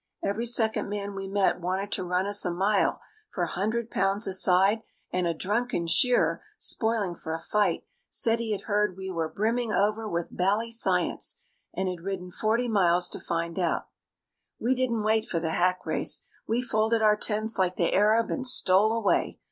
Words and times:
Every 0.23 0.47
second 0.47 0.89
man 0.89 1.13
we 1.13 1.27
met 1.27 1.61
wanted 1.61 1.91
to 1.91 2.03
run 2.03 2.25
us 2.25 2.43
a 2.43 2.49
mile 2.49 3.01
for 3.29 3.43
100 3.43 3.91
pounds 3.91 4.25
a 4.25 4.33
side; 4.33 4.81
and 5.11 5.27
a 5.27 5.33
drunken 5.35 5.85
shearer, 5.85 6.41
spoiling 6.57 7.13
for 7.13 7.35
a 7.35 7.39
fight, 7.39 7.83
said 8.09 8.39
he 8.39 8.51
had 8.51 8.61
heard 8.61 8.97
we 8.97 9.11
were 9.11 9.29
"brimming 9.29 9.71
over 9.71 10.09
with 10.09 10.35
bally 10.35 10.71
science", 10.71 11.35
and 11.71 11.87
had 11.87 12.01
ridden 12.01 12.31
forty 12.31 12.67
miles 12.67 13.09
to 13.09 13.19
find 13.19 13.59
out. 13.59 13.89
We 14.59 14.73
didn't 14.73 15.03
wait 15.03 15.27
for 15.27 15.39
the 15.39 15.51
hack 15.51 15.85
race. 15.85 16.23
We 16.47 16.63
folded 16.63 17.03
our 17.03 17.15
tents 17.15 17.59
like 17.59 17.75
the 17.75 17.93
Arab 17.93 18.31
and 18.31 18.47
stole 18.47 18.93
away. 18.97 19.37